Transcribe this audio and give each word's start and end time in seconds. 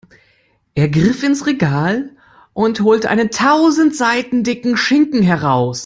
Er 0.73 0.89
griff 0.89 1.21
ins 1.21 1.45
Regal 1.45 2.09
und 2.53 2.79
holte 2.79 3.07
einen 3.11 3.29
tausend 3.29 3.95
Seiten 3.95 4.43
dicken 4.43 4.75
Schinken 4.75 5.21
heraus. 5.21 5.79